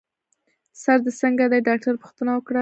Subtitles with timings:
[0.81, 2.59] سر دي څنګه دی؟ ډاکټر پوښتنه وکړه.